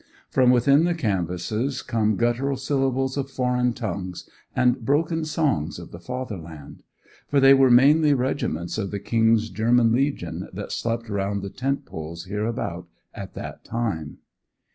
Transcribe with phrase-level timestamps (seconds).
[0.31, 5.99] From within the canvases come guttural syllables of foreign tongues, and broken songs of the
[5.99, 6.81] fatherland;
[7.27, 11.85] for they were mainly regiments of the King's German Legion that slept round the tent
[11.85, 14.17] poles hereabout at that time.